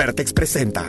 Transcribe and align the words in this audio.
Vertex 0.00 0.32
presenta. 0.32 0.86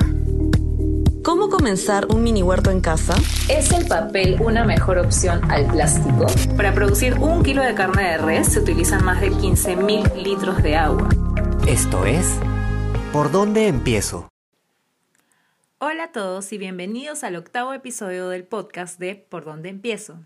¿Cómo 1.21 1.49
comenzar 1.49 2.05
un 2.05 2.23
mini 2.23 2.43
huerto 2.43 2.71
en 2.71 2.79
casa? 2.79 3.13
¿Es 3.49 3.73
el 3.73 3.85
papel 3.85 4.37
una 4.39 4.63
mejor 4.63 4.99
opción 4.99 5.51
al 5.51 5.67
plástico? 5.67 6.27
Para 6.55 6.73
producir 6.73 7.15
un 7.15 7.43
kilo 7.43 7.61
de 7.61 7.75
carne 7.75 8.03
de 8.03 8.17
res 8.19 8.53
se 8.53 8.61
utilizan 8.61 9.03
más 9.03 9.19
de 9.19 9.31
15.000 9.31 10.15
litros 10.15 10.63
de 10.63 10.77
agua. 10.77 11.09
Esto 11.67 12.05
es 12.05 12.25
¿Por 13.11 13.33
dónde 13.33 13.67
empiezo? 13.67 14.29
Hola 15.79 16.05
a 16.05 16.11
todos 16.13 16.53
y 16.53 16.57
bienvenidos 16.57 17.25
al 17.25 17.35
octavo 17.35 17.73
episodio 17.73 18.29
del 18.29 18.45
podcast 18.45 18.97
de 18.97 19.15
¿Por 19.15 19.43
dónde 19.43 19.67
empiezo? 19.67 20.21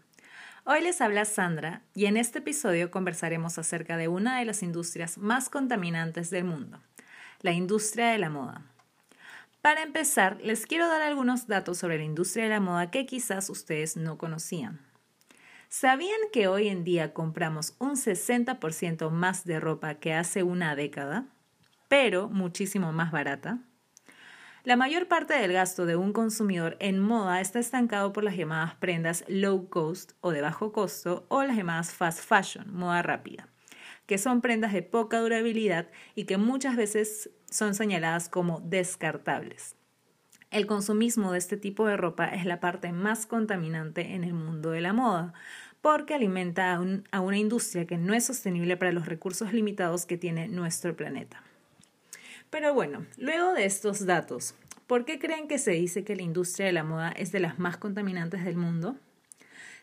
Hoy 0.63 0.81
les 0.81 1.01
habla 1.01 1.25
Sandra 1.25 1.81
y 1.95 2.05
en 2.05 2.17
este 2.17 2.37
episodio 2.37 2.91
conversaremos 2.91 3.57
acerca 3.57 3.97
de 3.97 4.09
una 4.09 4.37
de 4.37 4.45
las 4.45 4.61
industrias 4.61 5.17
más 5.17 5.49
contaminantes 5.49 6.29
del 6.29 6.43
mundo, 6.43 6.77
la 7.41 7.51
industria 7.51 8.09
de 8.09 8.19
la 8.19 8.29
moda. 8.29 8.61
Para 9.65 9.81
empezar, 9.81 10.37
les 10.43 10.67
quiero 10.67 10.87
dar 10.87 11.01
algunos 11.01 11.47
datos 11.47 11.79
sobre 11.79 11.97
la 11.97 12.03
industria 12.03 12.43
de 12.43 12.51
la 12.51 12.59
moda 12.59 12.91
que 12.91 13.07
quizás 13.07 13.49
ustedes 13.49 13.97
no 13.97 14.15
conocían. 14.15 14.79
¿Sabían 15.69 16.19
que 16.31 16.47
hoy 16.47 16.67
en 16.67 16.83
día 16.83 17.15
compramos 17.15 17.73
un 17.79 17.95
60% 17.95 19.09
más 19.09 19.43
de 19.43 19.59
ropa 19.59 19.95
que 19.95 20.13
hace 20.13 20.43
una 20.43 20.75
década, 20.75 21.25
pero 21.87 22.29
muchísimo 22.29 22.93
más 22.93 23.11
barata? 23.11 23.57
La 24.65 24.75
mayor 24.75 25.07
parte 25.07 25.33
del 25.33 25.53
gasto 25.53 25.87
de 25.87 25.95
un 25.95 26.13
consumidor 26.13 26.77
en 26.79 26.99
moda 26.99 27.41
está 27.41 27.57
estancado 27.57 28.13
por 28.13 28.23
las 28.23 28.37
llamadas 28.37 28.75
prendas 28.75 29.25
low 29.27 29.67
cost 29.69 30.11
o 30.21 30.29
de 30.29 30.41
bajo 30.41 30.73
costo 30.73 31.25
o 31.27 31.41
las 31.41 31.57
llamadas 31.57 31.91
fast 31.91 32.19
fashion, 32.19 32.71
moda 32.71 33.01
rápida, 33.01 33.47
que 34.05 34.17
son 34.17 34.41
prendas 34.41 34.73
de 34.73 34.83
poca 34.83 35.19
durabilidad 35.19 35.87
y 36.15 36.25
que 36.25 36.37
muchas 36.37 36.75
veces 36.75 37.29
son 37.49 37.75
señaladas 37.75 38.29
como 38.29 38.59
descartables. 38.61 39.75
El 40.51 40.67
consumismo 40.67 41.31
de 41.31 41.37
este 41.37 41.57
tipo 41.57 41.87
de 41.87 41.97
ropa 41.97 42.27
es 42.27 42.45
la 42.45 42.59
parte 42.59 42.91
más 42.91 43.25
contaminante 43.25 44.13
en 44.13 44.23
el 44.23 44.33
mundo 44.33 44.71
de 44.71 44.81
la 44.81 44.93
moda, 44.93 45.33
porque 45.81 46.13
alimenta 46.13 46.73
a, 46.73 46.85
a 47.11 47.19
una 47.19 47.37
industria 47.37 47.85
que 47.85 47.97
no 47.97 48.13
es 48.13 48.25
sostenible 48.25 48.77
para 48.77 48.91
los 48.91 49.05
recursos 49.05 49.53
limitados 49.53 50.05
que 50.05 50.17
tiene 50.17 50.47
nuestro 50.47 50.95
planeta. 50.95 51.43
Pero 52.49 52.73
bueno, 52.73 53.05
luego 53.17 53.53
de 53.53 53.65
estos 53.65 54.05
datos, 54.05 54.55
¿por 54.87 55.03
qué 55.03 55.19
creen 55.19 55.47
que 55.47 55.57
se 55.57 55.71
dice 55.71 56.03
que 56.03 56.15
la 56.15 56.21
industria 56.21 56.67
de 56.67 56.73
la 56.73 56.83
moda 56.83 57.11
es 57.11 57.31
de 57.31 57.39
las 57.39 57.59
más 57.59 57.77
contaminantes 57.77 58.45
del 58.45 58.55
mundo? 58.55 58.95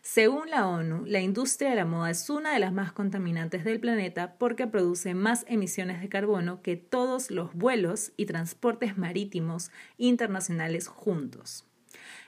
Según 0.03 0.51
la 0.51 0.67
ONU, 0.67 1.05
la 1.07 1.21
industria 1.21 1.71
de 1.71 1.77
la 1.77 1.85
moda 1.85 2.11
es 2.11 2.29
una 2.29 2.53
de 2.53 2.59
las 2.59 2.73
más 2.73 2.91
contaminantes 2.91 3.63
del 3.63 3.79
planeta 3.79 4.35
porque 4.37 4.67
produce 4.67 5.15
más 5.15 5.45
emisiones 5.47 6.01
de 6.01 6.09
carbono 6.09 6.61
que 6.61 6.75
todos 6.75 7.31
los 7.31 7.55
vuelos 7.55 8.11
y 8.17 8.27
transportes 8.27 8.97
marítimos 8.97 9.71
internacionales 9.97 10.87
juntos 10.87 11.65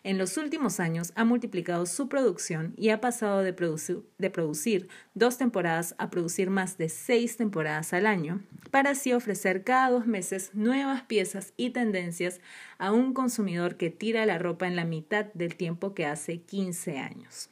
en 0.05 0.19
los 0.19 0.37
últimos 0.37 0.79
años 0.79 1.11
ha 1.15 1.25
multiplicado 1.25 1.87
su 1.87 2.07
producción 2.09 2.75
y 2.77 2.89
ha 2.89 3.01
pasado 3.01 3.41
de 3.41 3.53
producir, 3.53 4.87
dos 5.15 5.39
temporadas 5.39 5.95
a 5.97 6.11
producir 6.11 6.51
más 6.51 6.77
de 6.77 6.89
seis 6.89 7.37
temporadas 7.37 7.91
al 7.91 8.05
año, 8.05 8.43
para 8.69 8.91
así 8.91 9.13
ofrecer 9.13 9.63
cada 9.63 9.89
dos 9.89 10.05
meses 10.05 10.51
nuevas 10.53 11.01
piezas 11.01 11.53
y 11.57 11.71
tendencias 11.71 12.39
a 12.77 12.91
un 12.91 13.15
consumidor 13.15 13.77
que 13.77 13.89
tira 13.89 14.27
la 14.27 14.37
ropa 14.37 14.67
en 14.67 14.75
la 14.75 14.85
mitad 14.85 15.25
del 15.33 15.55
tiempo 15.55 15.95
que 15.95 16.05
hace 16.05 16.39
15 16.39 16.99
años. 16.99 17.49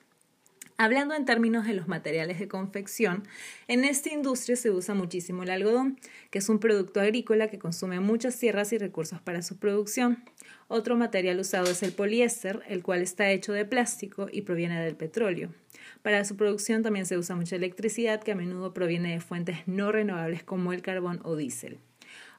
Hablando 0.77 1.13
en 1.13 1.25
términos 1.25 1.67
de 1.67 1.73
los 1.73 1.87
materiales 1.87 2.39
de 2.39 2.47
confección, 2.47 3.23
en 3.67 3.85
esta 3.85 4.11
industria 4.11 4.55
se 4.55 4.71
usa 4.71 4.95
muchísimo 4.95 5.43
el 5.43 5.51
algodón, 5.51 5.99
que 6.31 6.39
es 6.39 6.49
un 6.49 6.59
producto 6.59 6.99
agrícola 6.99 7.47
que 7.47 7.59
consume 7.59 7.99
muchas 7.99 8.39
tierras 8.39 8.73
y 8.73 8.79
recursos 8.79 9.21
para 9.21 9.43
su 9.43 9.57
producción. 9.57 10.23
Otro 10.67 10.97
material 10.97 11.39
usado 11.39 11.69
es 11.69 11.83
el 11.83 11.93
poliéster, 11.93 12.61
el 12.67 12.81
cual 12.81 13.01
está 13.01 13.29
hecho 13.29 13.53
de 13.53 13.65
plástico 13.65 14.27
y 14.31 14.41
proviene 14.41 14.83
del 14.83 14.95
petróleo. 14.95 15.53
Para 16.01 16.25
su 16.25 16.35
producción 16.37 16.81
también 16.81 17.05
se 17.05 17.17
usa 17.17 17.35
mucha 17.35 17.55
electricidad 17.55 18.21
que 18.21 18.31
a 18.31 18.35
menudo 18.35 18.73
proviene 18.73 19.11
de 19.11 19.21
fuentes 19.21 19.59
no 19.67 19.91
renovables 19.91 20.43
como 20.43 20.73
el 20.73 20.81
carbón 20.81 21.19
o 21.23 21.35
diésel. 21.35 21.79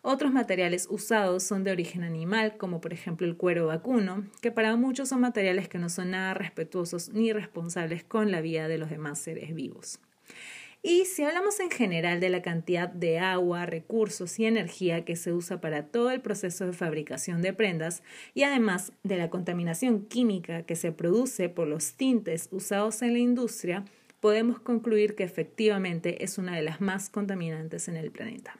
Otros 0.06 0.32
materiales 0.32 0.86
usados 0.90 1.44
son 1.44 1.64
de 1.64 1.72
origen 1.72 2.04
animal, 2.04 2.58
como 2.58 2.82
por 2.82 2.92
ejemplo 2.92 3.26
el 3.26 3.38
cuero 3.38 3.68
vacuno, 3.68 4.26
que 4.42 4.52
para 4.52 4.76
muchos 4.76 5.08
son 5.08 5.22
materiales 5.22 5.66
que 5.66 5.78
no 5.78 5.88
son 5.88 6.10
nada 6.10 6.34
respetuosos 6.34 7.08
ni 7.14 7.32
responsables 7.32 8.04
con 8.04 8.30
la 8.30 8.42
vida 8.42 8.68
de 8.68 8.76
los 8.76 8.90
demás 8.90 9.18
seres 9.18 9.54
vivos. 9.54 10.00
Y 10.82 11.06
si 11.06 11.22
hablamos 11.22 11.58
en 11.58 11.70
general 11.70 12.20
de 12.20 12.28
la 12.28 12.42
cantidad 12.42 12.90
de 12.90 13.18
agua, 13.18 13.64
recursos 13.64 14.38
y 14.38 14.44
energía 14.44 15.06
que 15.06 15.16
se 15.16 15.32
usa 15.32 15.62
para 15.62 15.86
todo 15.86 16.10
el 16.10 16.20
proceso 16.20 16.66
de 16.66 16.74
fabricación 16.74 17.40
de 17.40 17.54
prendas 17.54 18.02
y 18.34 18.42
además 18.42 18.92
de 19.04 19.16
la 19.16 19.30
contaminación 19.30 20.04
química 20.04 20.64
que 20.64 20.76
se 20.76 20.92
produce 20.92 21.48
por 21.48 21.66
los 21.66 21.94
tintes 21.94 22.50
usados 22.52 23.00
en 23.00 23.14
la 23.14 23.20
industria, 23.20 23.86
podemos 24.20 24.60
concluir 24.60 25.14
que 25.14 25.24
efectivamente 25.24 26.22
es 26.22 26.36
una 26.36 26.54
de 26.54 26.62
las 26.62 26.82
más 26.82 27.08
contaminantes 27.08 27.88
en 27.88 27.96
el 27.96 28.10
planeta. 28.10 28.58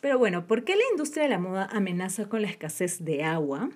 Pero 0.00 0.18
bueno, 0.18 0.46
¿por 0.46 0.64
qué 0.64 0.76
la 0.76 0.82
industria 0.92 1.24
de 1.24 1.30
la 1.30 1.38
moda 1.38 1.68
amenaza 1.70 2.28
con 2.28 2.42
la 2.42 2.48
escasez 2.48 3.04
de 3.04 3.22
agua? 3.22 3.70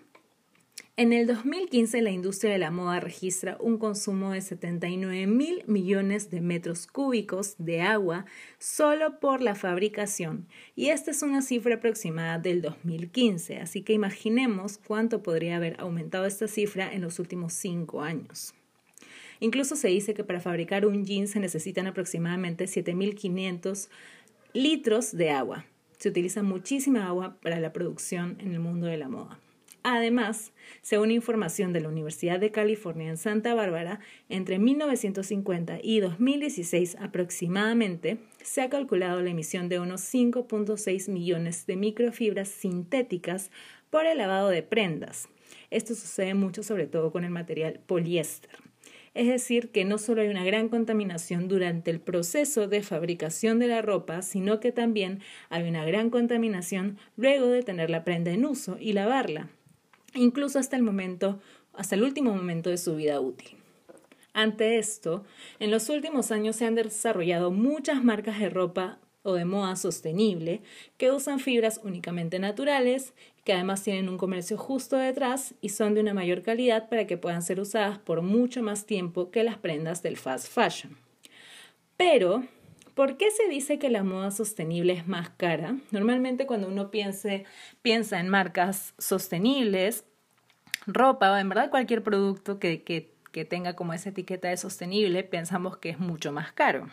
En 0.96 1.12
el 1.12 1.26
2015 1.26 2.02
la 2.02 2.12
industria 2.12 2.52
de 2.52 2.58
la 2.58 2.70
moda 2.70 3.00
registra 3.00 3.56
un 3.58 3.78
consumo 3.78 4.30
de 4.30 4.40
79 4.40 5.26
mil 5.26 5.64
millones 5.66 6.30
de 6.30 6.40
metros 6.40 6.86
cúbicos 6.86 7.56
de 7.58 7.82
agua 7.82 8.26
solo 8.58 9.18
por 9.18 9.40
la 9.40 9.56
fabricación 9.56 10.46
y 10.76 10.90
esta 10.90 11.10
es 11.10 11.22
una 11.22 11.42
cifra 11.42 11.74
aproximada 11.74 12.38
del 12.38 12.62
2015, 12.62 13.58
así 13.58 13.82
que 13.82 13.92
imaginemos 13.92 14.78
cuánto 14.78 15.20
podría 15.20 15.56
haber 15.56 15.80
aumentado 15.80 16.26
esta 16.26 16.46
cifra 16.46 16.92
en 16.92 17.02
los 17.02 17.18
últimos 17.18 17.54
cinco 17.54 18.00
años. 18.00 18.54
Incluso 19.41 19.74
se 19.74 19.88
dice 19.88 20.14
que 20.14 20.22
para 20.22 20.41
fabricar 20.41 20.86
un 20.86 21.04
jean 21.04 21.26
se 21.26 21.41
necesitan 21.41 21.88
aproximadamente 21.88 22.66
7.500 22.66 23.88
litros 24.52 25.10
de 25.10 25.30
agua, 25.30 25.66
se 26.04 26.10
utiliza 26.10 26.42
muchísima 26.42 27.06
agua 27.06 27.38
para 27.41 27.60
la 27.60 27.72
producción 27.72 28.37
en 28.38 28.53
el 28.53 28.60
mundo 28.60 28.87
de 28.87 28.98
la 28.98 29.09
moda. 29.09 29.41
Además, 29.82 30.53
según 30.82 31.10
información 31.10 31.72
de 31.72 31.81
la 31.81 31.88
Universidad 31.88 32.38
de 32.38 32.50
California 32.50 33.09
en 33.09 33.16
Santa 33.16 33.54
Bárbara, 33.54 34.00
entre 34.28 34.59
1950 34.59 35.78
y 35.82 36.00
2016 36.00 36.98
aproximadamente, 37.00 38.19
se 38.42 38.60
ha 38.60 38.69
calculado 38.69 39.22
la 39.22 39.31
emisión 39.31 39.70
de 39.70 39.81
unos 39.81 40.03
5.6 40.03 41.10
millones 41.10 41.65
de 41.65 41.76
microfibras 41.76 42.48
sintéticas 42.48 43.50
por 43.88 44.04
el 44.04 44.19
lavado 44.19 44.50
de 44.50 44.62
prendas. 44.62 45.31
Esto 45.71 45.94
sucede 45.94 46.34
mucho 46.34 46.62
sobre 46.62 46.86
todo 46.86 47.12
con 47.12 47.25
el 47.25 47.31
material 47.31 47.81
poliéster. 47.86 48.50
Es 49.14 49.28
decir, 49.28 49.70
que 49.70 49.84
no 49.84 49.98
solo 49.98 50.22
hay 50.22 50.28
una 50.28 50.44
gran 50.44 50.69
contaminación 50.69 51.47
durante 51.47 51.92
el 51.92 52.00
proceso 52.00 52.66
de 52.66 52.82
fabricación 52.82 53.60
de 53.60 53.69
la 53.69 53.80
ropa, 53.80 54.22
sino 54.22 54.58
que 54.58 54.72
también 54.72 55.20
hay 55.50 55.69
una 55.69 55.84
gran 55.84 56.10
contaminación 56.10 56.98
luego 57.16 57.47
de 57.47 57.62
tener 57.62 57.91
la 57.91 58.03
prenda 58.03 58.32
en 58.32 58.44
uso 58.44 58.76
y 58.80 58.92
lavarla, 58.92 59.48
incluso 60.14 60.58
hasta 60.58 60.76
el 60.76 60.82
momento, 60.82 61.41
hasta 61.72 61.94
el 61.94 62.03
último 62.03 62.34
momento 62.34 62.70
de 62.70 62.78
su 62.78 62.97
vida 62.97 63.20
útil. 63.20 63.56
Ante 64.32 64.78
esto, 64.78 65.24
en 65.60 65.70
los 65.70 65.88
últimos 65.91 66.32
años 66.32 66.56
se 66.56 66.66
han 66.66 66.74
desarrollado 66.74 67.53
muchas 67.53 68.03
marcas 68.03 68.41
de 68.41 68.50
ropa 68.50 68.98
o 69.24 69.32
de 69.32 69.44
moda 69.44 69.74
sostenible 69.74 70.62
que 70.98 71.10
usan 71.10 71.40
fibras 71.40 71.80
únicamente 71.82 72.38
naturales, 72.38 73.14
que 73.42 73.54
además 73.54 73.82
tienen 73.82 74.08
un 74.08 74.18
comercio 74.18 74.56
justo 74.56 74.96
detrás 74.96 75.54
y 75.60 75.70
son 75.70 75.94
de 75.94 76.02
una 76.02 76.14
mayor 76.14 76.42
calidad 76.42 76.88
para 76.88 77.06
que 77.06 77.16
puedan 77.16 77.42
ser 77.42 77.58
usadas 77.58 77.98
por 77.98 78.22
mucho 78.22 78.62
más 78.62 78.86
tiempo 78.86 79.30
que 79.30 79.42
las 79.42 79.58
prendas 79.58 80.02
del 80.02 80.16
fast 80.16 80.48
fashion. 80.48 80.96
Pero, 81.96 82.44
¿por 82.94 83.16
qué 83.16 83.30
se 83.30 83.48
dice 83.48 83.78
que 83.78 83.88
la 83.88 84.04
moda 84.04 84.30
sostenible 84.30 84.92
es 84.92 85.08
más 85.08 85.30
cara? 85.30 85.76
Normalmente 85.91 86.46
cuando 86.46 86.68
uno 86.68 86.91
piense, 86.91 87.44
piensa 87.80 88.20
en 88.20 88.28
marcas 88.28 88.94
sostenibles, 88.98 90.04
ropa 90.86 91.32
o 91.32 91.36
en 91.36 91.48
verdad 91.48 91.70
cualquier 91.70 92.03
producto 92.03 92.59
que, 92.59 92.82
que 92.82 93.44
tenga 93.44 93.74
como 93.74 93.94
esa 93.94 94.10
etiqueta 94.10 94.48
de 94.48 94.59
sostenible, 94.59 95.24
pensamos 95.24 95.78
que 95.78 95.91
es 95.91 95.98
mucho 95.98 96.30
más 96.30 96.53
caro. 96.53 96.88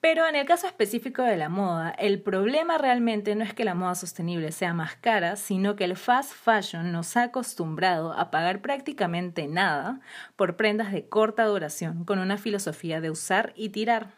Pero 0.00 0.26
en 0.26 0.34
el 0.34 0.46
caso 0.46 0.66
específico 0.66 1.22
de 1.22 1.36
la 1.36 1.50
moda, 1.50 1.90
el 1.90 2.22
problema 2.22 2.78
realmente 2.78 3.34
no 3.34 3.44
es 3.44 3.52
que 3.52 3.66
la 3.66 3.74
moda 3.74 3.94
sostenible 3.94 4.50
sea 4.50 4.72
más 4.72 4.96
cara, 4.96 5.36
sino 5.36 5.76
que 5.76 5.84
el 5.84 5.94
fast 5.94 6.32
fashion 6.32 6.90
nos 6.90 7.18
ha 7.18 7.24
acostumbrado 7.24 8.12
a 8.14 8.30
pagar 8.30 8.62
prácticamente 8.62 9.46
nada 9.46 10.00
por 10.36 10.56
prendas 10.56 10.90
de 10.90 11.06
corta 11.06 11.44
duración, 11.44 12.04
con 12.04 12.18
una 12.18 12.38
filosofía 12.38 13.02
de 13.02 13.10
usar 13.10 13.52
y 13.56 13.68
tirar, 13.68 14.12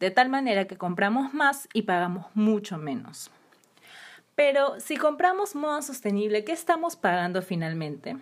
de 0.00 0.10
tal 0.10 0.30
manera 0.30 0.66
que 0.66 0.78
compramos 0.78 1.34
más 1.34 1.68
y 1.74 1.82
pagamos 1.82 2.24
mucho 2.32 2.78
menos. 2.78 3.30
Pero 4.34 4.80
si 4.80 4.96
compramos 4.96 5.54
moda 5.54 5.82
sostenible, 5.82 6.44
¿qué 6.44 6.52
estamos 6.52 6.96
pagando 6.96 7.42
finalmente? 7.42 8.16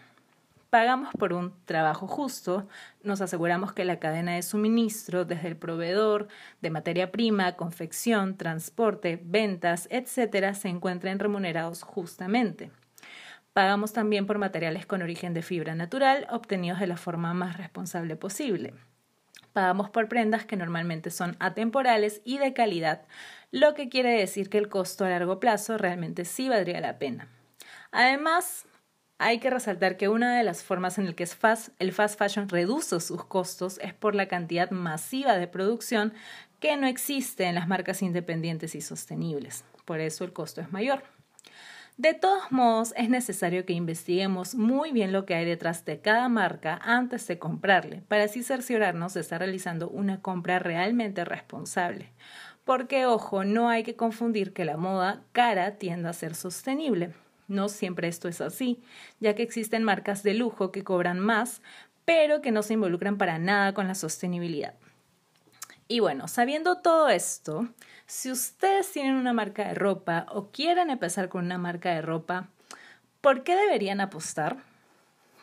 Pagamos 0.71 1.11
por 1.19 1.33
un 1.33 1.55
trabajo 1.65 2.09
justo, 2.09 2.69
nos 3.03 3.21
aseguramos 3.21 3.73
que 3.73 3.85
la 3.85 4.01
cadena 4.01 4.35
de 4.35 4.43
suministro, 4.43 5.25
desde 5.25 5.49
el 5.49 5.57
proveedor 5.57 6.27
de 6.61 6.71
materia 6.71 7.13
prima, 7.13 7.57
confección, 7.57 8.37
transporte, 8.37 9.21
ventas, 9.25 9.87
etcétera, 9.91 10.55
se 10.55 10.69
encuentren 10.69 11.21
remunerados 11.21 11.83
justamente. 11.83 12.71
Pagamos 13.53 13.93
también 13.93 14.27
por 14.27 14.39
materiales 14.39 14.87
con 14.87 15.03
origen 15.03 15.33
de 15.33 15.43
fibra 15.43 15.75
natural 15.75 16.27
obtenidos 16.31 16.81
de 16.81 16.89
la 16.89 16.97
forma 16.97 17.33
más 17.33 17.57
responsable 17.57 18.17
posible. 18.17 18.75
Pagamos 19.53 19.89
por 19.89 20.09
prendas 20.09 20.45
que 20.45 20.57
normalmente 20.57 21.11
son 21.11 21.37
atemporales 21.39 22.21
y 22.25 22.37
de 22.37 22.53
calidad, 22.53 23.07
lo 23.53 23.73
que 23.73 23.89
quiere 23.89 24.11
decir 24.11 24.51
que 24.51 24.59
el 24.59 24.69
costo 24.69 25.07
a 25.07 25.09
largo 25.09 25.41
plazo 25.41 25.79
realmente 25.79 26.27
sí 26.27 26.51
valdría 26.51 26.83
la 26.83 26.99
pena. 26.99 27.29
Además, 27.93 28.67
hay 29.19 29.39
que 29.39 29.51
resaltar 29.51 29.97
que 29.97 30.09
una 30.09 30.37
de 30.37 30.45
las 30.45 30.63
formas 30.63 30.99
en 30.99 31.07
las 31.07 31.15
que 31.15 31.29
el 31.79 31.93
fast 31.93 32.19
fashion 32.19 32.49
reduce 32.49 33.01
sus 33.01 33.25
costos 33.25 33.79
es 33.83 33.95
por 33.95 34.15
la 34.15 34.29
cantidad 34.29 34.71
masiva 34.71 35.39
de 35.39 35.47
producción 35.47 36.13
que 36.61 36.77
no 36.77 36.87
existe 36.87 37.45
en 37.45 37.55
las 37.55 37.69
marcas 37.69 38.03
independientes 38.03 38.75
y 38.75 38.81
sostenibles. 38.81 39.65
Por 39.85 40.01
eso 40.01 40.25
el 40.25 40.33
costo 40.33 40.61
es 40.61 40.73
mayor. 40.73 41.03
De 41.97 42.13
todos 42.13 42.53
modos, 42.53 42.93
es 42.99 43.09
necesario 43.09 43.65
que 43.65 43.73
investiguemos 43.73 44.55
muy 44.55 44.93
bien 44.93 45.13
lo 45.13 45.25
que 45.25 45.35
hay 45.35 45.47
detrás 45.47 45.87
de 45.87 45.99
cada 46.01 46.29
marca 46.29 46.79
antes 46.83 47.27
de 47.27 47.39
comprarle, 47.39 48.03
para 48.07 48.25
así 48.25 48.43
cerciorarnos 48.43 49.15
de 49.15 49.23
estar 49.23 49.41
realizando 49.41 49.89
una 49.89 50.21
compra 50.21 50.59
realmente 50.59 51.25
responsable. 51.25 52.13
Porque, 52.65 53.07
ojo, 53.07 53.45
no 53.45 53.71
hay 53.71 53.83
que 53.83 53.97
confundir 53.97 54.53
que 54.53 54.67
la 54.67 54.77
moda 54.77 55.23
cara 55.33 55.79
tiende 55.79 56.11
a 56.11 56.13
ser 56.13 56.35
sostenible. 56.35 57.15
No 57.48 57.69
siempre 57.69 58.08
esto 58.08 58.28
es 58.28 58.40
así, 58.40 58.82
ya 59.20 59.34
que 59.34 59.43
existen 59.43 59.84
marcas 59.84 60.22
de 60.22 60.34
lujo 60.34 60.72
que 60.72 60.84
cobran 60.84 61.20
más, 61.20 61.62
pero 62.04 62.40
que 62.40 62.52
no 62.52 62.62
se 62.62 62.75
involucran 62.75 63.19
para 63.19 63.38
nada 63.38 63.75
con 63.75 63.88
la 63.88 63.94
sostenibilidad. 63.94 64.75
Y 65.88 66.00
bueno, 66.00 66.26
sabiendo 66.26 66.78
todo 66.78 67.08
esto, 67.08 67.69
si 68.06 68.31
ustedes 68.31 68.90
tienen 68.90 69.14
una 69.14 69.32
marca 69.32 69.69
de 69.69 69.75
ropa 69.75 70.26
o 70.31 70.50
quieren 70.50 70.90
empezar 70.90 71.28
con 71.28 71.44
una 71.44 71.58
marca 71.58 71.90
de 71.94 72.02
ropa, 72.02 72.48
¿por 73.20 73.44
qué 73.44 73.54
deberían 73.54 74.00
apostar? 74.00 74.56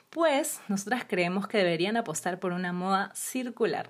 Pues 0.10 0.60
nosotras 0.68 1.06
creemos 1.08 1.48
que 1.48 1.58
deberían 1.58 1.96
apostar 1.96 2.40
por 2.40 2.52
una 2.52 2.74
moda 2.74 3.12
circular. 3.16 3.90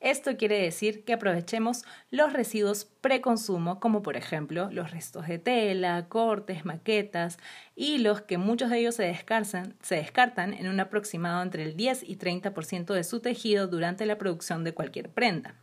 Esto 0.00 0.38
quiere 0.38 0.58
decir 0.58 1.04
que 1.04 1.12
aprovechemos 1.12 1.84
los 2.10 2.32
residuos 2.32 2.86
preconsumo, 2.86 3.80
como 3.80 4.02
por 4.02 4.16
ejemplo 4.16 4.70
los 4.72 4.90
restos 4.92 5.26
de 5.28 5.38
tela, 5.38 6.06
cortes, 6.08 6.64
maquetas, 6.64 7.38
hilos, 7.76 8.22
que 8.22 8.38
muchos 8.38 8.70
de 8.70 8.78
ellos 8.78 8.94
se 8.94 9.02
descartan, 9.02 9.74
se 9.82 9.96
descartan 9.96 10.54
en 10.54 10.68
un 10.68 10.80
aproximado 10.80 11.42
entre 11.42 11.64
el 11.64 11.76
10 11.76 12.04
y 12.08 12.16
30% 12.16 12.94
de 12.94 13.04
su 13.04 13.20
tejido 13.20 13.66
durante 13.66 14.06
la 14.06 14.16
producción 14.16 14.64
de 14.64 14.72
cualquier 14.72 15.10
prenda. 15.10 15.54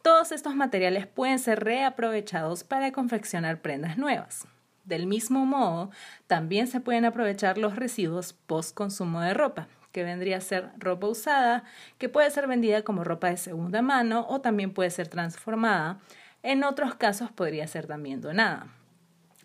Todos 0.00 0.32
estos 0.32 0.56
materiales 0.56 1.06
pueden 1.06 1.38
ser 1.38 1.62
reaprovechados 1.62 2.64
para 2.64 2.90
confeccionar 2.90 3.60
prendas 3.60 3.98
nuevas. 3.98 4.46
Del 4.84 5.06
mismo 5.06 5.44
modo, 5.44 5.90
también 6.26 6.68
se 6.68 6.80
pueden 6.80 7.04
aprovechar 7.04 7.58
los 7.58 7.76
residuos 7.76 8.32
post 8.32 8.74
consumo 8.74 9.20
de 9.20 9.34
ropa, 9.34 9.68
que 9.94 10.02
vendría 10.02 10.38
a 10.38 10.40
ser 10.40 10.72
ropa 10.76 11.06
usada, 11.06 11.62
que 11.98 12.08
puede 12.08 12.28
ser 12.32 12.48
vendida 12.48 12.82
como 12.82 13.04
ropa 13.04 13.28
de 13.28 13.36
segunda 13.36 13.80
mano 13.80 14.26
o 14.28 14.40
también 14.40 14.74
puede 14.74 14.90
ser 14.90 15.06
transformada. 15.06 16.00
En 16.42 16.64
otros 16.64 16.96
casos 16.96 17.30
podría 17.30 17.68
ser 17.68 17.86
también 17.86 18.20
donada. 18.20 18.66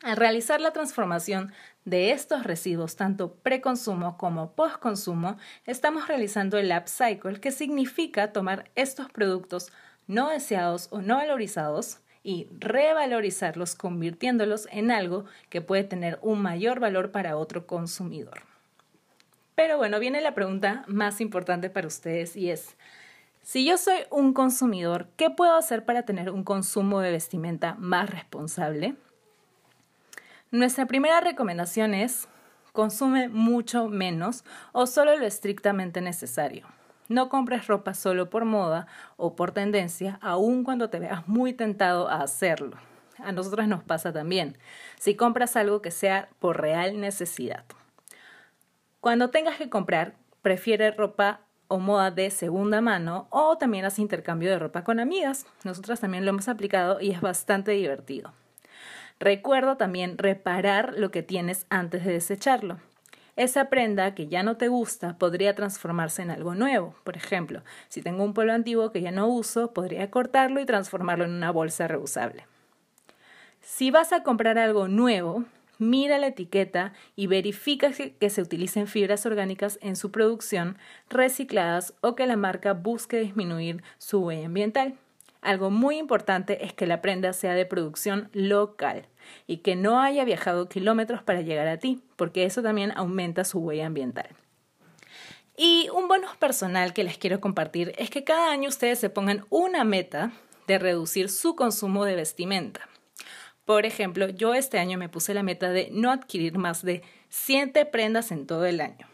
Al 0.01 0.17
realizar 0.17 0.59
la 0.59 0.73
transformación 0.73 1.53
de 1.85 2.11
estos 2.11 2.45
residuos, 2.45 2.95
tanto 2.95 3.35
preconsumo 3.35 4.17
como 4.17 4.53
postconsumo, 4.53 5.37
estamos 5.65 6.07
realizando 6.07 6.57
el 6.57 6.75
upcycle, 6.75 7.39
que 7.39 7.51
significa 7.51 8.33
tomar 8.33 8.71
estos 8.73 9.11
productos 9.11 9.71
no 10.07 10.29
deseados 10.29 10.87
o 10.89 11.01
no 11.01 11.17
valorizados 11.17 11.99
y 12.23 12.47
revalorizarlos 12.57 13.75
convirtiéndolos 13.75 14.67
en 14.71 14.89
algo 14.89 15.25
que 15.49 15.61
puede 15.61 15.83
tener 15.83 16.17
un 16.23 16.41
mayor 16.41 16.79
valor 16.79 17.11
para 17.11 17.37
otro 17.37 17.67
consumidor. 17.67 18.48
Pero 19.59 19.75
bueno, 19.75 19.99
viene 19.99 20.21
la 20.21 20.33
pregunta 20.33 20.85
más 20.87 21.19
importante 21.19 21.69
para 21.69 21.85
ustedes 21.85 22.37
y 22.37 22.49
es, 22.49 22.77
si 23.41 23.65
yo 23.65 23.77
soy 23.77 23.97
un 24.09 24.31
consumidor, 24.31 25.09
¿qué 25.17 25.29
puedo 25.29 25.53
hacer 25.57 25.83
para 25.83 26.03
tener 26.03 26.29
un 26.29 26.45
consumo 26.45 27.01
de 27.01 27.11
vestimenta 27.11 27.75
más 27.77 28.09
responsable? 28.09 28.95
Nuestra 30.49 30.85
primera 30.85 31.19
recomendación 31.19 31.93
es, 31.93 32.29
consume 32.71 33.27
mucho 33.27 33.89
menos 33.89 34.45
o 34.71 34.87
solo 34.87 35.17
lo 35.17 35.25
estrictamente 35.25 35.99
necesario. 35.99 36.65
No 37.09 37.27
compres 37.27 37.67
ropa 37.67 37.93
solo 37.95 38.29
por 38.29 38.45
moda 38.45 38.87
o 39.17 39.35
por 39.35 39.51
tendencia, 39.51 40.19
aun 40.21 40.63
cuando 40.63 40.89
te 40.89 40.99
veas 40.99 41.27
muy 41.27 41.51
tentado 41.51 42.07
a 42.07 42.21
hacerlo. 42.21 42.77
A 43.17 43.33
nosotros 43.33 43.67
nos 43.67 43.83
pasa 43.83 44.13
también. 44.13 44.57
Si 44.97 45.15
compras 45.15 45.57
algo 45.57 45.81
que 45.81 45.91
sea 45.91 46.29
por 46.39 46.61
real 46.61 47.01
necesidad. 47.01 47.65
Cuando 49.01 49.29
tengas 49.29 49.57
que 49.57 49.69
comprar, 49.69 50.15
prefiere 50.41 50.91
ropa 50.91 51.41
o 51.69 51.79
moda 51.79 52.11
de 52.11 52.29
segunda 52.31 52.81
mano 52.81 53.27
o 53.29 53.57
también 53.57 53.85
haz 53.85 53.97
intercambio 53.97 54.49
de 54.49 54.59
ropa 54.59 54.83
con 54.83 54.99
amigas. 54.99 55.45
Nosotras 55.63 56.01
también 56.01 56.25
lo 56.25 56.31
hemos 56.31 56.49
aplicado 56.49 56.99
y 56.99 57.11
es 57.11 57.21
bastante 57.21 57.71
divertido. 57.71 58.33
Recuerda 59.19 59.77
también 59.77 60.17
reparar 60.17 60.95
lo 60.97 61.11
que 61.11 61.23
tienes 61.23 61.65
antes 61.69 62.03
de 62.03 62.13
desecharlo. 62.13 62.79
Esa 63.37 63.69
prenda 63.69 64.15
que 64.15 64.27
ya 64.27 64.43
no 64.43 64.57
te 64.57 64.67
gusta 64.67 65.17
podría 65.17 65.55
transformarse 65.55 66.21
en 66.21 66.31
algo 66.31 66.55
nuevo. 66.55 66.95
Por 67.05 67.15
ejemplo, 67.15 67.63
si 67.87 68.01
tengo 68.01 68.25
un 68.25 68.33
polo 68.33 68.51
antiguo 68.51 68.91
que 68.91 69.01
ya 69.01 69.11
no 69.11 69.27
uso, 69.27 69.73
podría 69.73 70.11
cortarlo 70.11 70.59
y 70.59 70.65
transformarlo 70.65 71.23
en 71.23 71.31
una 71.31 71.51
bolsa 71.51 71.87
reusable. 71.87 72.47
Si 73.61 73.91
vas 73.91 74.11
a 74.11 74.23
comprar 74.23 74.57
algo 74.57 74.89
nuevo, 74.89 75.45
mira 75.79 76.19
la 76.19 76.27
etiqueta 76.27 76.93
y 77.15 77.25
verifica 77.25 77.91
que 77.91 78.29
se 78.29 78.41
utilicen 78.41 78.85
fibras 78.85 79.25
orgánicas 79.25 79.79
en 79.81 79.95
su 79.95 80.11
producción, 80.11 80.77
recicladas 81.09 81.95
o 82.01 82.15
que 82.15 82.27
la 82.27 82.37
marca 82.37 82.73
busque 82.73 83.19
disminuir 83.19 83.81
su 83.97 84.19
huella 84.19 84.45
ambiental. 84.45 84.95
Algo 85.41 85.71
muy 85.71 85.97
importante 85.97 86.65
es 86.65 86.73
que 86.73 86.85
la 86.85 87.01
prenda 87.01 87.33
sea 87.33 87.53
de 87.53 87.65
producción 87.65 88.29
local 88.33 89.07
y 89.47 89.57
que 89.57 89.75
no 89.75 90.01
haya 90.01 90.25
viajado 90.25 90.67
kilómetros 90.67 91.23
para 91.23 91.41
llegar 91.41 91.67
a 91.67 91.77
ti, 91.77 92.01
porque 92.17 92.43
eso 92.43 92.61
también 92.61 92.91
aumenta 92.95 93.45
su 93.45 93.59
huella 93.59 93.85
ambiental. 93.85 94.27
Y 95.55 95.89
un 95.93 96.07
bonus 96.07 96.35
personal 96.37 96.93
que 96.93 97.03
les 97.03 97.17
quiero 97.17 97.39
compartir 97.39 97.93
es 97.97 98.09
que 98.09 98.23
cada 98.23 98.51
año 98.51 98.69
ustedes 98.69 98.99
se 98.99 99.09
pongan 99.09 99.45
una 99.49 99.83
meta 99.83 100.31
de 100.67 100.77
reducir 100.79 101.29
su 101.29 101.55
consumo 101.55 102.05
de 102.05 102.15
vestimenta. 102.15 102.87
Por 103.69 103.85
ejemplo, 103.85 104.29
yo 104.29 104.55
este 104.55 104.79
año 104.79 104.97
me 104.97 105.09
puse 105.09 105.35
la 105.35 105.43
meta 105.43 105.69
de 105.69 105.89
no 105.91 106.09
adquirir 106.09 106.57
más 106.57 106.81
de 106.81 107.03
7 107.29 107.85
prendas 107.85 108.31
en 108.31 108.47
todo 108.47 108.65
el 108.65 108.81
año. 108.81 109.07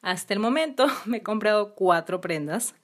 Hasta 0.00 0.32
el 0.32 0.40
momento 0.40 0.86
me 1.04 1.18
he 1.18 1.22
comprado 1.22 1.74
4 1.74 2.18
prendas. 2.22 2.74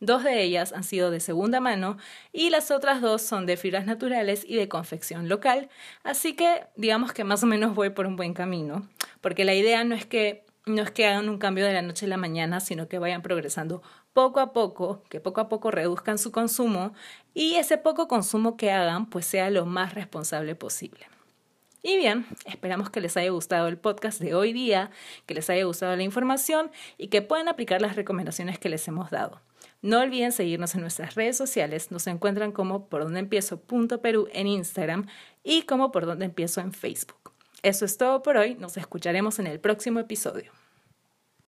Dos 0.00 0.22
de 0.22 0.42
ellas 0.42 0.74
han 0.74 0.84
sido 0.84 1.10
de 1.10 1.20
segunda 1.20 1.60
mano 1.60 1.96
y 2.30 2.50
las 2.50 2.70
otras 2.70 3.00
dos 3.00 3.22
son 3.22 3.46
de 3.46 3.56
fibras 3.56 3.86
naturales 3.86 4.44
y 4.46 4.56
de 4.56 4.68
confección 4.68 5.30
local. 5.30 5.70
Así 6.04 6.34
que 6.34 6.64
digamos 6.76 7.14
que 7.14 7.24
más 7.24 7.42
o 7.42 7.46
menos 7.46 7.74
voy 7.74 7.88
por 7.88 8.04
un 8.04 8.16
buen 8.16 8.34
camino, 8.34 8.86
porque 9.22 9.46
la 9.46 9.54
idea 9.54 9.82
no 9.82 9.94
es 9.94 10.04
que 10.04 10.44
no 10.66 10.82
es 10.82 10.90
que 10.90 11.06
hagan 11.06 11.28
un 11.28 11.38
cambio 11.38 11.64
de 11.64 11.72
la 11.72 11.82
noche 11.82 12.06
a 12.06 12.08
la 12.08 12.16
mañana, 12.16 12.60
sino 12.60 12.88
que 12.88 12.98
vayan 12.98 13.22
progresando 13.22 13.82
poco 14.12 14.40
a 14.40 14.52
poco, 14.52 15.02
que 15.08 15.20
poco 15.20 15.40
a 15.40 15.48
poco 15.48 15.70
reduzcan 15.70 16.18
su 16.18 16.32
consumo 16.32 16.92
y 17.34 17.54
ese 17.54 17.78
poco 17.78 18.08
consumo 18.08 18.56
que 18.56 18.72
hagan 18.72 19.08
pues 19.08 19.26
sea 19.26 19.48
lo 19.50 19.64
más 19.64 19.94
responsable 19.94 20.56
posible. 20.56 21.06
Y 21.82 21.96
bien, 21.96 22.26
esperamos 22.46 22.90
que 22.90 23.00
les 23.00 23.16
haya 23.16 23.30
gustado 23.30 23.68
el 23.68 23.78
podcast 23.78 24.20
de 24.20 24.34
hoy 24.34 24.52
día, 24.52 24.90
que 25.26 25.34
les 25.34 25.48
haya 25.50 25.64
gustado 25.64 25.94
la 25.94 26.02
información 26.02 26.72
y 26.98 27.08
que 27.08 27.22
puedan 27.22 27.46
aplicar 27.46 27.80
las 27.80 27.94
recomendaciones 27.94 28.58
que 28.58 28.68
les 28.68 28.88
hemos 28.88 29.10
dado. 29.10 29.40
No 29.82 30.00
olviden 30.00 30.32
seguirnos 30.32 30.74
en 30.74 30.80
nuestras 30.80 31.14
redes 31.14 31.36
sociales, 31.36 31.92
nos 31.92 32.08
encuentran 32.08 32.50
como 32.50 32.88
por 32.88 33.04
donde 33.04 33.20
empiezo 33.20 33.62
en 34.32 34.46
Instagram 34.48 35.06
y 35.44 35.62
como 35.62 35.92
por 35.92 36.06
donde 36.06 36.24
empiezo 36.24 36.60
en 36.60 36.72
Facebook. 36.72 37.25
Eso 37.62 37.84
es 37.84 37.96
todo 37.96 38.22
por 38.22 38.36
hoy, 38.36 38.54
nos 38.54 38.76
escucharemos 38.76 39.38
en 39.38 39.46
el 39.46 39.60
próximo 39.60 40.00
episodio. 40.00 40.52